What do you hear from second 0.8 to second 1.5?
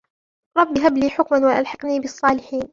لِي حُكْمًا